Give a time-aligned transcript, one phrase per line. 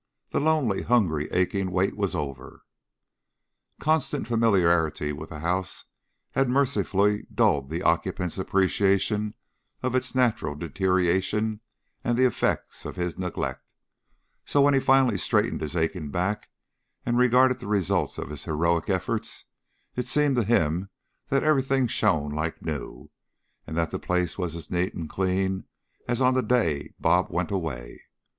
[0.31, 2.65] The lonely, hungry, aching wait was over.
[3.79, 5.85] Constant familiarity with the house
[6.31, 9.35] had mercifully dulled the occupant's appreciation
[9.83, 11.59] of its natural deterioration
[12.03, 13.75] and the effects of his neglect,
[14.43, 16.49] so when he finally straightened his aching back
[17.05, 19.45] and regarded the results of his heroic efforts,
[19.95, 20.89] it seemed to him
[21.27, 23.11] that everything shone like new
[23.67, 25.65] and that the place was as neat and as clean
[26.07, 28.01] as on the day "Bob" went away.